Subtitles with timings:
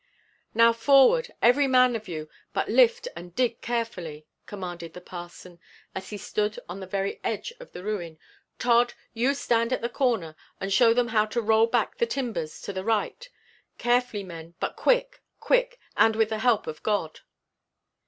[0.55, 5.59] "Now forward, every man of you, but lift and dig carefully," commanded the parson,
[5.93, 8.17] as he stood on the very edge of the ruin.
[8.57, 12.63] "Todd, you stand at the corner and show them how to roll back the timbers
[12.63, 13.29] to the right.
[13.77, 17.19] Carefully, men, but quick, quick, and with the help of God!"